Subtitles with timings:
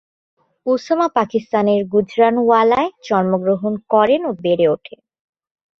[0.65, 4.99] Osama পাকিস্তানের গুজরানওয়ালায় জন্মগ্রহণ করেন ও বেড়ে ওঠেন।